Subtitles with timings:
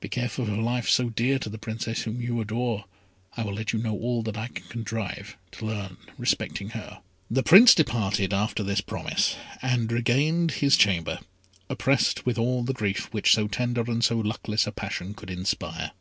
[0.00, 2.84] Be careful of a life so dear to the Princess whom you adore.
[3.38, 7.42] I will let you know all that I can contrive to learn respecting her." The
[7.42, 11.20] Prince departed after this promise, and regained his chamber,
[11.70, 15.92] oppressed with all the grief which so tender and so luckless a passion could inspire.